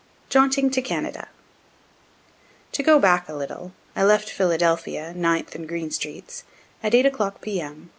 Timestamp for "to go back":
2.71-3.29